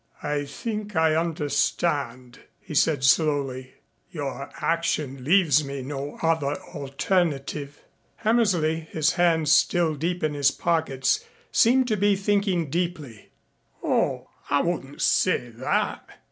[0.23, 3.75] "I think I understand," he said slowly.
[4.09, 7.83] "Your action leaves me no other alternative."
[8.15, 13.29] Hammersley, his hands still deep in his pockets, seemed to be thinking deeply.
[13.83, 16.09] "Oh, I wouldn't say that.